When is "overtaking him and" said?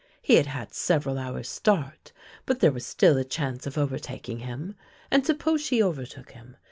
3.77-5.23